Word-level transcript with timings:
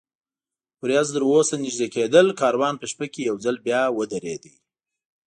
ورېځ 0.81 1.07
تراوسه 1.15 1.55
نږدې 1.65 1.87
کېدل، 1.95 2.25
کاروان 2.41 2.73
په 2.77 2.85
شپه 2.91 3.05
کې 3.13 3.21
یو 3.29 3.35
ځل 3.45 3.55
بیا 3.65 3.81
ودرېد. 3.97 4.43